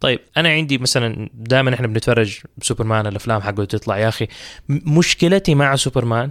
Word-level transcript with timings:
طيب 0.00 0.20
أنا 0.36 0.48
عندي 0.48 0.78
مثلا 0.78 1.30
دائما 1.34 1.74
إحنا 1.74 1.86
بنتفرج 1.86 2.40
سوبرمان 2.62 3.06
الأفلام 3.06 3.40
حقه 3.40 3.64
تطلع 3.64 3.98
يا 3.98 4.08
أخي. 4.08 4.28
مشكلتي 4.68 5.54
مع 5.54 5.76
سوبرمان. 5.76 6.30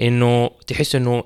إنه 0.00 0.50
تحس 0.66 0.94
إنه 0.94 1.24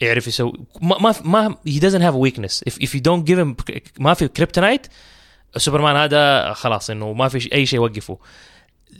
يعرف 0.00 0.26
يسوي 0.26 0.52
ما 0.80 0.98
ما 0.98 1.14
ما 1.24 1.56
he 1.68 1.80
doesn't 1.80 2.02
have 2.02 2.14
a 2.14 2.18
weakness. 2.18 2.62
If, 2.70 2.74
if 2.74 2.94
you 2.94 3.00
don't 3.00 3.24
give 3.30 3.38
him 3.38 3.54
ما 3.98 4.14
في 4.14 4.28
كريبتونايت 4.28 4.86
سوبرمان 5.56 5.96
هذا 5.96 6.52
خلاص 6.52 6.90
إنه 6.90 7.12
ما 7.12 7.28
في 7.28 7.54
أي 7.54 7.66
شيء 7.66 7.78
يوقفه. 7.78 8.18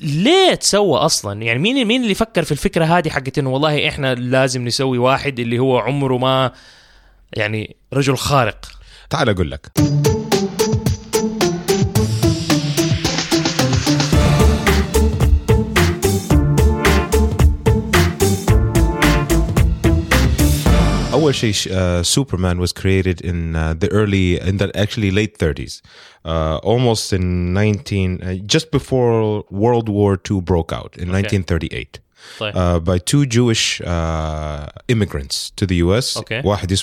ليه 0.01 0.55
تسوى 0.55 0.99
أصلا؟ 0.99 1.43
يعني 1.43 1.59
مين 1.59 1.87
مين 1.87 2.03
اللي 2.03 2.15
فكر 2.15 2.45
في 2.45 2.53
الفكرة 2.53 2.85
هذه 2.85 3.09
حقت 3.09 3.39
إنه 3.39 3.51
والله 3.51 3.89
إحنا 3.89 4.15
لازم 4.15 4.65
نسوي 4.65 4.99
واحد 4.99 5.39
اللي 5.39 5.59
هو 5.59 5.79
عمره 5.79 6.19
ما 6.19 6.53
يعني 7.33 7.77
رجل 7.93 8.17
خارق؟ 8.17 8.69
تعال 9.11 9.29
أقول 9.29 9.51
لك. 9.51 9.73
اول 21.22 21.36
شيء 21.36 21.54
uh, 21.54 22.04
Superman 22.04 22.60
was 22.60 22.74
created 22.74 23.22
in 23.22 23.56
uh, 23.56 23.74
the 23.74 23.90
early 23.92 24.40
in 24.50 24.58
the 24.58 24.68
actually 24.76 25.12
late 25.12 25.38
30s 25.38 25.82
uh, 26.26 26.58
almost 26.64 27.14
in 27.14 27.54
19 27.54 28.22
uh, 28.22 28.34
just 28.46 28.72
before 28.72 29.44
World 29.50 29.90
War 29.90 30.20
II 30.30 30.42
broke 30.42 30.72
out 30.74 30.98
in 30.98 31.12
1938 31.12 32.00
uh, 32.41 32.79
by 32.79 32.99
two 32.99 33.27
Jewish 33.27 33.81
uh, 33.81 34.67
immigrants 34.89 35.51
to 35.57 35.67
the 35.67 35.77
US 35.87 36.17
okay. 36.17 36.45
واحد 36.45 36.75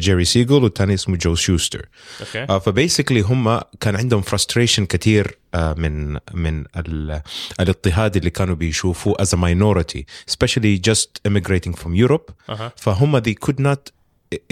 Jerry 0.00 0.24
Siegel, 0.24 0.24
سيجل 0.24 0.62
والثاني 0.64 0.94
اسمه 0.94 1.18
Shuster. 1.18 1.34
شوستر 1.34 1.88
okay. 2.20 2.46
uh, 2.48 2.52
فبيسكلي 2.52 3.24
can, 3.24 3.64
كان 3.80 3.96
عندهم 3.96 4.22
frustration 4.22 4.80
كثير 4.80 5.38
uh, 5.56 5.58
من 5.58 6.18
من 6.34 6.64
ال, 6.76 7.22
الاضطهاد 7.60 8.16
اللي 8.16 8.30
كانوا 8.30 8.54
بيشوفوه 8.54 9.14
as 9.22 9.28
a 9.28 9.36
minority 9.36 10.04
especially 10.30 10.78
just 10.90 11.20
immigrating 11.28 11.74
from 11.74 11.94
Europe 11.94 12.30
uh-huh. 12.48 12.70
فهم 12.76 13.20
they 13.20 13.34
could 13.34 13.60
not 13.60 14.01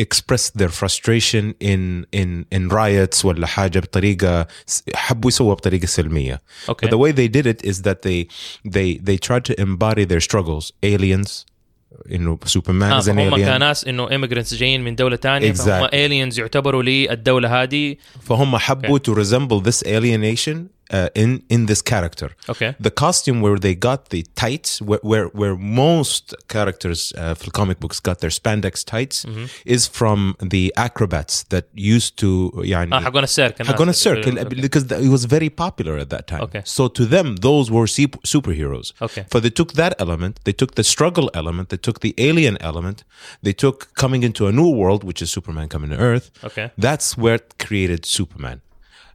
express 0.05 0.49
their 0.59 0.69
frustration 0.81 1.53
in 1.71 2.05
in 2.21 2.45
in 2.55 2.69
riots 2.69 3.25
ولا 3.25 3.47
حاجه 3.47 3.79
بطريقه 3.79 4.47
س- 4.65 4.83
حبوا 4.95 5.29
يسووها 5.29 5.55
بطريقه 5.55 5.85
سلميه. 5.85 6.41
اوكي 6.69 6.87
But 6.87 6.89
the 6.89 6.97
way 6.97 7.11
they 7.11 7.27
did 7.37 7.45
it 7.45 7.69
is 7.69 7.81
that 7.81 8.01
they 8.01 8.27
they 8.71 8.99
they 9.09 9.17
tried 9.27 9.45
to 9.45 9.53
embody 9.61 10.05
their 10.05 10.21
struggles. 10.21 10.71
Aliens, 10.85 11.45
انه 12.11 12.39
سوبرمان 12.45 12.91
آه 12.91 12.99
is 13.01 13.03
an 13.03 13.07
فهم 13.07 13.29
alien. 13.35 13.45
كناس 13.45 13.85
انه 13.85 14.07
immigrants 14.09 14.53
جايين 14.55 14.83
من 14.83 14.95
دوله 14.95 15.15
تانية 15.15 15.51
فهم 15.51 15.87
Exactly. 15.87 15.89
aliens 15.91 16.37
يعتبروا 16.39 16.83
للدوله 16.83 17.63
هذه 17.63 17.95
فهم 18.21 18.57
حبوا 18.57 18.99
to 18.99 19.11
resemble 19.15 19.63
this 19.69 19.81
alienation 19.87 20.57
uh, 20.91 21.09
in 21.23 21.31
in 21.55 21.61
this 21.71 21.81
character. 21.81 22.29
اوكي 22.49 22.73
The 22.87 22.91
costume 23.03 23.41
where 23.45 23.57
they 23.65 23.75
got 23.89 24.01
the 24.15 24.21
tights, 24.43 24.71
where 24.89 24.99
where, 25.11 25.27
where 25.39 25.55
most 25.83 26.25
characters 26.55 26.99
uh, 27.17 27.33
for 27.37 27.45
the 27.49 27.55
comic 27.61 27.77
books 27.83 27.99
got 28.09 28.17
their 28.23 28.33
spandex 28.39 28.75
tights, 28.93 29.17
is 29.75 29.83
from 29.99 30.19
the 30.53 30.63
acrobats 30.87 31.35
that 31.53 31.65
used 31.95 32.13
to 32.23 32.29
يعني 32.63 32.95
اه 32.95 32.99
حقون 32.99 33.23
السيرك 33.23 33.61
الناس 33.61 33.73
حقون 33.75 33.81
اللي- 33.81 33.89
السيرك 33.89 34.27
أوكي. 34.27 34.61
because 34.61 34.83
it 35.07 35.11
was 35.17 35.25
very 35.25 35.49
popular 35.49 35.93
at 36.03 36.09
that 36.15 36.25
time. 36.33 36.41
Okay. 36.47 36.61
So 36.77 36.83
to 36.99 37.03
them, 37.15 37.27
those 37.47 37.65
were 37.75 37.87
sup- 37.97 38.21
superheroes. 38.35 38.87
Okay. 39.07 39.23
For 39.31 39.39
they 39.45 39.53
took 39.59 39.71
that 39.81 39.93
element, 40.05 40.33
they 40.47 40.55
took 40.61 40.71
the 40.79 40.85
struggle 40.93 41.27
element, 41.41 41.65
they 41.73 41.81
took 41.87 41.97
the 42.05 42.13
alien 42.29 42.55
element, 42.69 42.97
they 43.45 43.55
took 43.63 43.77
coming 44.03 44.21
into 44.29 44.41
a 44.51 44.53
new 44.61 44.69
world, 44.81 45.01
which 45.09 45.19
is 45.23 45.29
Superman 45.37 45.67
coming 45.73 45.89
to 45.93 45.97
Earth. 46.11 46.27
Okay. 46.49 46.67
That's 46.87 47.07
where 47.23 47.37
it 47.41 47.47
created 47.67 48.01
Superman. 48.19 48.57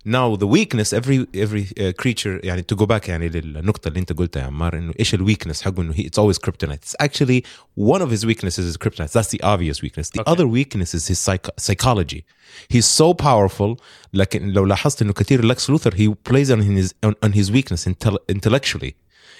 Now 0.04 0.34
the 0.36 0.46
weakness 0.46 0.92
every 0.94 1.26
every 1.34 1.64
uh, 1.78 1.92
creature 2.02 2.40
يعني 2.44 2.62
to 2.72 2.76
go 2.76 2.86
back 2.86 3.08
يعني 3.08 3.28
للنقطة 3.28 3.88
اللي 3.88 4.00
أنت 4.00 4.12
قلتها 4.12 4.40
يا 4.40 4.46
عمار 4.46 4.78
إنه 4.78 4.92
إيش 5.00 5.14
الويكنس 5.14 5.62
حقه 5.62 5.82
إنه 5.82 5.92
he, 5.92 5.96
it's 6.06 6.18
always 6.18 6.38
kryptonite. 6.38 6.80
It's 6.82 6.96
actually 7.00 7.44
one 7.76 8.02
of 8.02 8.10
his 8.10 8.24
weaknesses 8.26 8.64
is 8.66 8.76
kryptonite. 8.76 9.12
That's 9.12 9.28
the 9.28 9.40
obvious 9.42 9.82
weakness. 9.82 10.08
The 10.10 10.20
Okay. 10.20 10.32
other 10.32 10.46
weakness 10.46 10.94
is 10.94 11.06
his 11.08 11.18
psych- 11.18 11.54
psychology. 11.58 12.24
He's 12.68 12.86
so 13.00 13.14
powerful 13.14 13.76
لكن 14.14 14.48
لو 14.52 14.64
لاحظت 14.64 15.02
إنه 15.02 15.12
كثير 15.12 15.54
Lex 15.54 15.58
Luthor 15.68 15.94
he 15.94 16.14
plays 16.30 16.50
on 16.50 16.60
his 16.62 16.94
on, 17.06 17.14
on 17.22 17.32
his 17.32 17.50
weakness 17.50 17.86
intel- 17.86 18.18
intellectually. 18.28 18.92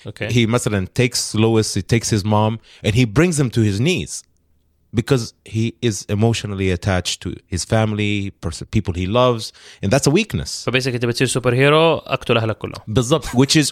اوكي 0.06 0.28
He 0.28 0.47
مثلا 0.48 0.87
takes 0.94 1.34
Lois, 1.34 1.75
he 1.75 1.82
takes 1.82 2.10
his 2.10 2.25
mom 2.25 2.59
and 2.84 2.94
he 2.94 3.04
brings 3.04 3.37
them 3.37 3.50
to 3.50 3.60
his 3.60 3.81
knees 3.81 4.25
because 4.94 5.34
he 5.44 5.75
is 5.82 6.04
emotionally 6.09 6.71
attached 6.71 7.21
to 7.22 7.34
his 7.47 7.65
family, 7.65 8.31
pers- 8.41 8.62
people 8.72 8.93
he 8.94 9.06
loves, 9.06 9.53
and 9.82 9.91
that's 9.93 10.06
a 10.06 10.10
weakness. 10.10 10.65
فبيسك 10.66 10.94
انت 10.94 11.04
بتصير 11.06 11.26
سوبر 11.26 11.54
هيرو 11.54 11.98
اقتل 11.98 12.37
اهلك 12.37 12.59
كلهم 12.59 12.82
بالضبط 12.88 13.25
which 13.26 13.56
is 13.56 13.71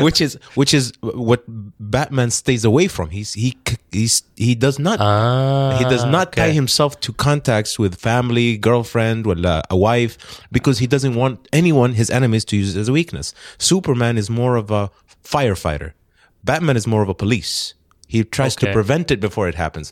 which 0.00 0.20
is 0.20 0.38
which 0.54 0.74
is 0.74 0.92
what 1.02 1.42
Batman 1.80 2.30
stays 2.30 2.64
away 2.64 2.86
from. 2.88 3.10
He's 3.10 3.32
he 3.32 3.56
he's 3.92 4.22
he 4.36 4.54
does 4.54 4.78
not 4.78 4.98
اه 5.00 5.78
he 5.78 5.84
does 5.84 6.04
not 6.04 6.32
tie 6.32 6.50
أوكي. 6.50 6.54
himself 6.54 7.00
to 7.00 7.12
contacts 7.12 7.78
with 7.78 7.94
family, 7.94 8.56
girlfriend, 8.58 9.26
or 9.26 9.36
a 9.70 9.76
wife 9.76 10.14
because 10.52 10.78
he 10.78 10.86
doesn't 10.86 11.14
want 11.14 11.36
anyone, 11.52 11.94
his 11.94 12.10
enemies, 12.10 12.44
to 12.44 12.56
use 12.56 12.76
it 12.76 12.80
as 12.80 12.88
a 12.88 12.92
weakness. 12.92 13.34
Superman 13.58 14.18
is 14.22 14.28
more 14.28 14.54
of 14.56 14.70
a 14.70 14.90
firefighter. 15.24 15.90
Batman 16.44 16.76
is 16.80 16.86
more 16.86 17.02
of 17.02 17.08
a 17.08 17.18
police. 17.24 17.74
He 18.14 18.18
tries 18.38 18.54
to 18.56 18.66
Okay. 18.66 18.72
prevent 18.78 19.06
it 19.14 19.20
before 19.28 19.46
it 19.52 19.56
happens. 19.64 19.88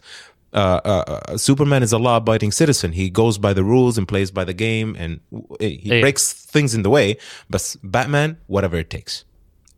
Uh, 0.52 0.58
uh, 0.58 1.04
uh, 1.14 1.36
Superman 1.48 1.82
is 1.86 1.92
a 1.98 2.00
law-abiding 2.06 2.52
citizen. 2.60 2.88
He 3.02 3.06
goes 3.22 3.36
by 3.46 3.52
the 3.58 3.64
rules 3.74 3.94
and 3.98 4.04
plays 4.12 4.30
by 4.38 4.44
the 4.50 4.56
game, 4.66 4.88
and 5.02 5.12
uh, 5.34 5.38
he 5.60 5.88
Yeah. 5.90 6.00
breaks 6.04 6.24
things 6.54 6.70
in 6.76 6.82
the 6.86 6.92
way. 6.98 7.08
But 7.52 7.62
Batman, 7.96 8.28
whatever 8.54 8.76
it 8.84 8.88
takes, 8.96 9.14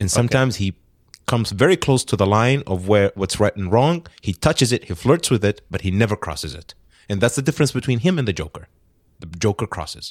and 0.00 0.08
sometimes 0.18 0.52
he 0.62 0.68
comes 1.32 1.48
very 1.64 1.78
close 1.86 2.02
to 2.10 2.16
the 2.22 2.28
line 2.38 2.60
of 2.72 2.78
where 2.90 3.08
what's 3.20 3.36
right 3.44 3.56
and 3.60 3.66
wrong. 3.74 3.96
He 4.28 4.32
touches 4.46 4.68
it, 4.76 4.80
he 4.88 4.94
flirts 5.04 5.28
with 5.34 5.44
it, 5.50 5.56
but 5.72 5.80
he 5.86 5.90
never 6.02 6.16
crosses 6.26 6.52
it. 6.60 6.68
And 7.10 7.16
that's 7.20 7.36
the 7.40 7.46
difference 7.48 7.72
between 7.80 7.98
him 8.06 8.14
and 8.20 8.26
the 8.30 8.36
Joker. 8.42 8.64
The 9.22 9.28
Joker 9.44 9.66
crosses. 9.76 10.06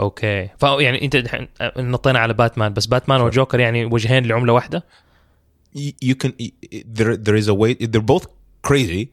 اوكي 0.00 0.48
فيعني 0.60 1.04
انت 1.04 1.16
دحين 1.16 1.48
نطينا 1.76 2.18
على 2.18 2.34
باتمان 2.34 2.72
بس 2.72 2.86
باتمان 2.86 3.20
وجوكر 3.20 3.60
يعني 3.60 3.84
وجهين 3.84 4.26
لعمله 4.26 4.52
واحده 4.52 4.84
You, 5.74 5.92
you 6.08 6.14
can 6.14 6.32
y- 6.40 6.52
y- 6.74 6.84
there 6.98 7.16
there 7.26 7.36
is 7.42 7.48
a 7.48 7.54
way. 7.62 7.74
They're 7.74 8.08
both 8.14 8.26
crazy. 8.68 9.06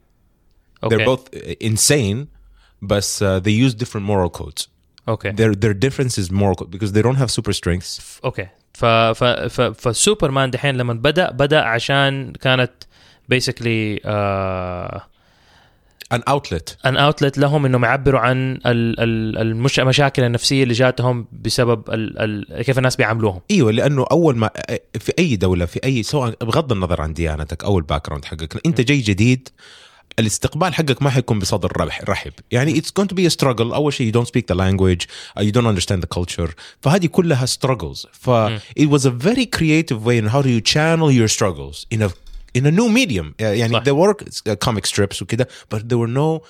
اوكي 0.83 0.95
They're 0.97 1.05
both 1.05 1.23
uh, 1.35 1.55
insane, 1.69 2.27
but 2.81 3.05
uh, 3.21 3.39
they 3.39 3.51
use 3.65 3.73
different 3.73 4.05
moral 4.05 4.29
codes. 4.29 4.67
اوكي 5.07 5.31
Their 5.31 5.53
their 5.55 5.73
difference 5.73 6.17
is 6.17 6.31
moral 6.31 6.55
code 6.55 6.71
because 6.71 6.91
they 6.93 7.01
don't 7.01 7.17
have 7.23 7.31
super 7.31 7.53
strengths. 7.53 8.19
اوكي 8.25 8.47
ف 8.73 8.85
ف 8.85 9.23
ف 9.23 9.61
فسوبرمان 9.61 10.51
دحين 10.51 10.75
لما 10.75 10.93
بدا 10.93 11.31
بدا 11.31 11.61
عشان 11.61 12.33
كانت 12.33 12.71
بيسكلي 13.29 13.99
An 16.14 16.18
outlet. 16.18 16.76
ان 16.86 16.96
اوتلت 16.96 17.38
لهم 17.38 17.66
إنهم 17.66 17.84
يعبروا 17.84 18.20
عن 18.20 18.52
ال- 18.52 18.60
ال- 18.66 19.38
المش... 19.38 19.80
المشاكل 19.80 20.22
النفسية 20.22 20.62
اللي 20.62 20.74
جاتهم 20.74 21.26
بسبب 21.32 21.90
ال... 21.90 22.18
ال... 22.18 22.62
كيف 22.62 22.78
الناس 22.78 22.96
بيعاملوهم. 22.96 23.40
إيوه 23.50 23.72
لأنه 23.72 24.06
أول 24.12 24.36
ما 24.36 24.50
في 25.00 25.12
أي 25.18 25.36
دولة 25.36 25.64
في 25.66 25.80
أي 25.84 26.02
سواء 26.02 26.34
بغض 26.40 26.72
النظر 26.72 27.00
عن 27.00 27.14
ديانتك 27.14 27.64
أو 27.64 27.78
الباك 27.78 28.06
جراوند 28.06 28.24
حقك 28.24 28.66
أنت 28.66 28.80
جاي 28.80 28.98
جديد 29.00 29.48
الاستقبال 30.18 30.74
حقك 30.74 31.02
ما 31.02 31.10
حيكون 31.10 31.38
بصدر 31.38 31.72
ربح 31.80 32.02
رحب. 32.08 32.32
يعني 32.50 32.80
it's 32.80 32.90
going 33.00 33.06
to 33.06 33.14
be 33.14 33.32
a 33.32 33.36
struggle. 33.36 33.74
أول 33.74 33.92
شيء 33.92 34.12
you 34.12 34.14
don't 34.14 34.28
speak 34.28 34.44
the 34.52 34.56
language 34.58 35.06
uh, 35.38 35.42
you 35.42 35.52
don't 35.52 35.66
understand 35.66 36.00
the 36.02 36.18
culture. 36.18 36.50
فهذه 36.80 37.06
كلها 37.06 37.46
struggles. 37.46 38.06
ف 38.12 38.30
it 38.80 38.86
was 38.86 39.04
a 39.04 39.10
very 39.10 39.46
creative 39.58 40.04
way 40.06 40.18
in 40.22 40.28
how 40.32 40.42
do 40.42 40.48
you 40.48 40.60
channel 40.74 41.10
your 41.10 41.28
struggles 41.28 41.86
in 41.94 42.02
a 42.02 42.08
in 42.53 42.65
a 42.65 42.71
new 42.71 42.89
medium 42.89 43.33
يعني 43.39 43.73
صح. 43.73 43.83
there 43.83 43.95
were 43.95 44.13
uh, 44.13 44.55
comic 44.55 44.85
strips 44.85 45.21
وكده 45.21 45.47
but 45.73 45.79
there 45.79 45.97
were 45.97 46.07
no 46.07 46.41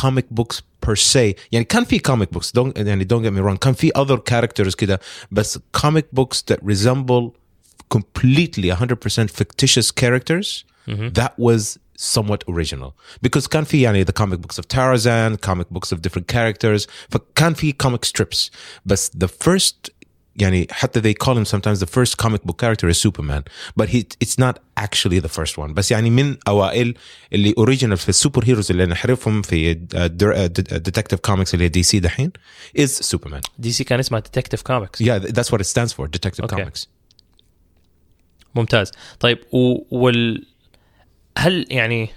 comic 0.00 0.26
books 0.30 0.62
per 0.80 0.96
se 0.96 1.34
يعني 1.52 1.64
كان 1.64 1.84
في 1.84 1.98
comic 1.98 2.30
books 2.36 2.50
don't 2.50 2.78
يعني 2.78 3.04
don't 3.04 3.22
get 3.22 3.32
me 3.32 3.40
wrong 3.40 3.58
كان 3.58 3.74
في 3.74 3.92
other 3.96 4.18
characters 4.18 4.74
كده 4.74 5.00
بس 5.30 5.58
comic 5.76 6.04
books 6.20 6.42
that 6.50 6.58
resemble 6.62 7.32
completely 7.94 8.70
100% 8.70 9.30
fictitious 9.30 9.90
characters 9.90 10.64
that 11.20 11.32
was 11.38 11.78
somewhat 11.96 12.42
original 12.48 12.90
because 13.22 13.46
كان 13.46 13.64
في 13.64 13.80
يعني 13.80 14.04
the 14.04 14.12
comic 14.12 14.40
books 14.40 14.58
of 14.58 14.66
Tarzan 14.68 15.36
comic 15.36 15.68
books 15.70 15.92
of 15.92 16.00
different 16.02 16.26
characters 16.26 16.86
فكان 17.10 17.54
في 17.54 17.74
comic 17.82 18.04
strips 18.04 18.50
بس 18.86 19.10
the 19.18 19.28
first 19.28 19.90
يعني 20.37 20.67
حتى 20.71 21.01
they 21.01 21.15
call 21.25 21.33
him 21.37 21.45
sometimes 21.45 21.79
the 21.79 21.87
first 21.87 22.17
comic 22.25 22.41
book 22.45 22.57
character 22.61 22.87
is 22.89 22.97
Superman. 23.07 23.43
But 23.79 23.89
he 23.89 23.99
it's 24.23 24.37
not 24.39 24.55
actually 24.79 25.19
the 25.19 25.29
first 25.39 25.57
one. 25.57 25.73
بس 25.73 25.91
يعني 25.91 26.09
من 26.09 26.37
أوائل 26.47 26.93
اللي 27.33 27.53
original 27.59 27.93
في 27.93 28.09
السوبر 28.09 28.43
هيروز 28.45 28.71
اللي 28.71 28.85
نعرفهم 28.85 29.41
في 29.41 29.73
ديتكتيف 29.73 31.19
كوميكس 31.19 31.53
اللي 31.53 31.65
هي 31.65 31.69
دي 31.69 31.83
سي 31.83 31.99
دحين 31.99 32.31
is 32.79 33.15
Superman. 33.15 33.41
دي 33.59 33.71
سي 33.71 33.83
كان 33.83 33.99
اسمها 33.99 34.19
ديتكتيف 34.19 34.61
كوميكس 34.61 35.03
yeah 35.03 35.19
that's 35.19 35.47
what 35.51 35.59
it 35.61 35.65
stands 35.67 35.91
for 35.93 36.07
detective 36.07 36.45
Okay. 36.45 36.55
comics. 36.55 36.85
ممتاز. 38.55 38.91
طيب. 39.19 39.39
وال 39.51 40.45
هل 41.37 41.65
يعني 41.69 42.09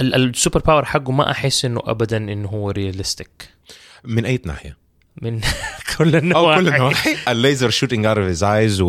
ال- 0.00 0.14
السوبر 0.14 0.60
باور 0.60 0.84
حقه 0.84 1.12
ما 1.12 1.30
أحس 1.30 1.64
إنه 1.64 1.80
ابدا 1.84 2.16
إنه 2.16 2.48
هو 2.48 2.70
رياليستيك 2.70 3.48
من 4.04 4.24
أي 4.26 4.40
ناحية؟ 4.46 4.76
من 5.22 5.40
كل 5.98 6.12
أو 6.14 6.18
النواحي 6.20 6.60
كل 6.60 6.68
النواحي. 6.68 7.16
الليزر 7.28 7.70
شوتينج 7.70 8.06
اوت 8.06 8.18
اوف 8.18 8.26
هيز 8.26 8.44
ايز 8.44 8.80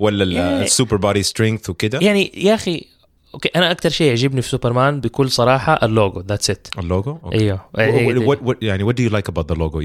ولا 0.00 0.24
السوبر 0.62 0.96
بودي 0.96 1.22
سترينث 1.22 1.70
وكده. 1.70 1.98
يعني 2.02 2.32
يا 2.36 2.54
أخي 2.54 2.84
أوكي 3.36 3.48
أنا 3.56 3.70
أكثر 3.70 3.88
شيء 3.88 4.06
يعجبني 4.06 4.42
في 4.42 4.48
سوبرمان 4.48 5.00
بكل 5.00 5.30
صراحة 5.30 5.78
اللوجو 5.82 6.20
ذاتس 6.20 6.50
ات 6.50 6.66
اللوجو؟ 6.78 7.18
أيوه 7.32 7.60
يعني 8.62 8.82
وات 8.82 8.94
دو 8.94 9.02
يو 9.02 9.10
لايك 9.10 9.28
اباوت 9.28 9.52
ذا 9.52 9.58
لوجو 9.58 9.80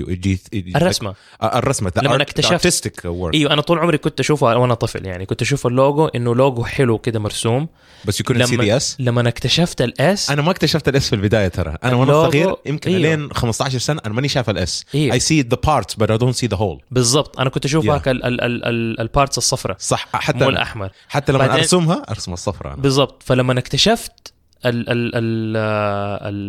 الرسمة. 0.56 1.16
آه، 1.42 1.58
الرسمة 1.58 1.92
لما 1.96 2.22
اكتشفت 2.22 3.06
إيوه 3.06 3.54
أنا 3.54 3.62
طول 3.62 3.80
عمري 3.80 3.98
كنت 3.98 4.20
أشوفه 4.20 4.58
وأنا 4.58 4.74
طفل 4.74 5.06
يعني 5.06 5.26
كنت 5.26 5.42
أشوف 5.42 5.68
اللوجو 5.68 6.06
إنه 6.06 6.36
لوجو 6.36 6.64
حلو 6.64 6.98
كده 6.98 7.20
مرسوم. 7.20 7.68
بس 8.06 8.20
يكون 8.20 8.46
سي 8.46 8.56
ذا 8.56 8.78
اس 8.78 8.98
لما 9.00 9.30
اكتشفت 9.30 9.82
الاس 9.82 10.32
أنا 10.32 10.42
ما 10.42 10.52
اكتشفت 10.52 10.88
الاس 10.88 11.10
في 11.10 11.16
البداية 11.16 11.48
ترى. 11.48 11.78
أنا 11.84 11.96
وأنا 11.96 12.14
صغير 12.14 12.56
يمكن 12.66 12.92
أيوه. 12.92 13.02
لين 13.02 13.34
15 13.34 13.80
سنة 13.80 14.02
أنا 14.06 14.14
ماني 14.14 14.28
شايف 14.28 14.50
الاس 14.50 14.86
اي 14.96 15.20
سي 15.20 15.42
ذا 15.42 15.58
بارت 15.66 16.00
بس 16.00 16.10
اي 16.10 16.18
دونت 16.18 16.36
سي 16.36 16.48
ذا 16.48 16.58
هول 16.58 16.82
بالضبط. 16.92 17.40
أنا 17.40 17.50
كنت 17.50 17.66
أشوف 17.66 17.90
هاك 17.90 18.04
البارتس 18.08 19.38
الصفراء 19.38 19.78
صح 19.80 20.08
حتى 20.14 20.38
مو 20.38 20.50
الأحمر. 20.50 20.92
حتى 21.08 21.32
لما 21.32 21.54
أرسمها 21.56 22.06
أرسم 22.10 22.34
الصفراء 22.34 22.76
بالضبط. 22.76 23.24
فلما 23.42 23.60
اكتشفت 23.60 24.34
ال 24.66 24.90
ال 24.90 25.12
ال 25.16 25.58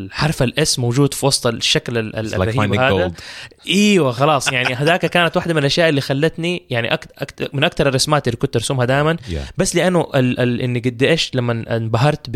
الحرف 0.07 0.43
الإس 0.43 0.79
موجود 0.79 1.15
في 1.15 1.27
وسط 1.27 1.47
الشكل 1.47 1.99
ال- 1.99 2.17
ال- 2.17 2.29
It's 2.31 2.33
like 2.35 2.41
الرهيب 2.41 2.75
finding 2.75 2.79
هذا 2.81 3.09
gold. 3.09 3.13
إيوه 3.69 4.13
خلاص 4.13 4.53
يعني 4.53 4.75
هذاك 4.75 5.07
كانت 5.07 5.37
واحدة 5.37 5.55
من 5.55 5.61
الأشياء 5.61 5.89
اللي 5.89 6.01
خلتني 6.01 6.63
يعني 6.71 6.95
أكت 6.95 7.09
أكت 7.19 7.51
من 7.55 7.65
أكثر 7.65 7.89
الرسمات 7.89 8.29
اللي 8.29 8.37
كنت 8.37 8.57
أرسمها 8.57 8.85
دائما 8.85 9.17
Yeah. 9.31 9.35
بس 9.57 9.77
لأنه 9.77 10.07
ال 10.15 10.41
ال 10.41 10.61
إني 10.61 10.79
قد 10.81 11.03
إيش 11.03 11.31
لما 11.35 11.77
انبهرت 11.77 12.31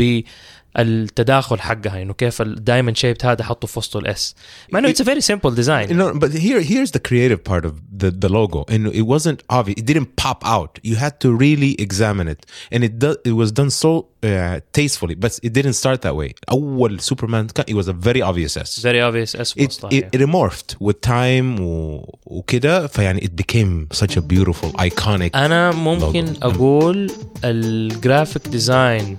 بالتداخل 0.75 1.59
حقها 1.61 2.01
انه 2.01 2.13
كيف 2.13 2.41
الدايموند 2.41 2.97
شيبت 2.97 3.25
هذا 3.25 3.43
حطه 3.43 3.67
في 3.67 3.79
وسطه 3.79 3.97
الاس 3.99 4.35
مع 4.73 4.79
انه 4.79 4.89
اتس 4.89 5.01
فيري 5.01 5.21
سمبل 5.21 5.55
ديزاين 5.55 5.99
No, 6.01 6.13
but 6.19 6.31
here, 6.31 6.61
here's 6.61 6.91
the 6.91 6.99
creative 6.99 7.43
part 7.43 7.65
of 7.65 7.73
the, 8.03 8.11
the 8.11 8.29
logo. 8.29 8.59
And 8.73 8.87
it 9.01 9.05
wasn't 9.15 9.39
obvious. 9.57 9.77
It 9.81 9.85
didn't 9.91 10.09
pop 10.23 10.39
out. 10.45 10.71
You 10.89 10.95
had 11.05 11.15
to 11.23 11.29
really 11.45 11.71
examine 11.87 12.27
it, 12.33 12.41
and 12.73 12.79
it 12.87 12.93
do, 13.03 13.11
it 13.31 13.35
was 13.41 13.49
done 13.59 13.71
so 13.83 13.91
uh, 14.23 14.59
tastefully. 14.77 15.15
But 15.23 15.31
it 15.47 15.53
didn't 15.59 15.77
start 15.83 15.99
that 16.07 16.15
way. 16.15 16.29
أول 16.51 16.99
Superman 17.01 17.47
كان- 17.53 17.65
it 17.67 17.75
was 17.75 17.87
a 17.87 17.93
very 17.93 18.21
obvious 18.21 18.57
S. 18.57 18.85
اوبفيس 18.85 19.35
اس 19.35 19.53
في 19.53 19.67
It, 19.67 19.93
it, 19.93 20.21
it 20.21 20.29
morphed 20.29 20.75
with 20.87 21.01
time 21.01 21.59
و, 21.59 22.01
وكده 22.25 22.87
فيعني 22.87 23.21
it 23.21 23.31
became 23.43 23.97
such 23.97 24.11
a 24.17 24.21
beautiful 24.21 24.71
iconic 24.81 25.35
أنا 25.35 25.71
ممكن 25.71 26.25
logo. 26.33 26.37
أقول 26.43 27.11
الجرافيك 27.43 28.47
ديزاين 28.47 29.17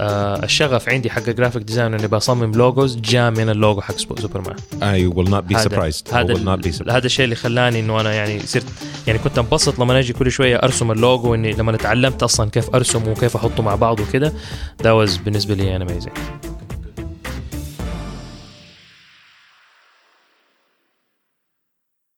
آه 0.00 0.44
الشغف 0.44 0.88
عندي 0.88 1.10
حق 1.10 1.28
الجرافيك 1.28 1.62
ديزاين 1.62 1.94
إني 1.94 2.06
بصمم 2.06 2.52
لوجوز 2.52 2.96
جاء 2.96 3.30
من 3.30 3.50
اللوجو 3.50 3.80
حق 3.80 3.96
سوبرمان. 3.96 4.56
Not 5.26 5.52
be 5.52 5.56
هذا- 5.56 5.68
surprised. 5.68 6.10
I 6.10 6.14
هذا 6.14 6.34
هذا 6.90 7.06
الشيء 7.06 7.24
اللي 7.24 7.36
خلاني 7.36 7.80
إنه 7.80 8.00
أنا 8.00 8.12
يعني 8.14 8.40
صرت 8.40 8.64
يعني 9.06 9.18
كنت 9.18 9.38
انبسط 9.38 9.78
لما 9.78 9.98
أجي 9.98 10.12
كل 10.12 10.30
شوية 10.30 10.56
أرسم 10.56 10.90
اللوجو 10.92 11.34
إني 11.34 11.52
لما 11.52 11.76
تعلمت 11.76 12.22
أصلا 12.22 12.50
كيف 12.50 12.74
أرسم 12.74 13.08
وكيف 13.08 13.36
أحطه 13.36 13.62
مع 13.62 13.74
بعض 13.74 14.00
وكده. 14.00 14.32
ده 14.84 15.06
was 15.06 15.10
بالنسبة 15.24 15.54
لي 15.54 15.86
amazing. 15.88 16.49